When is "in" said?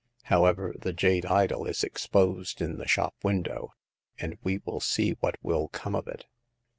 2.59-2.77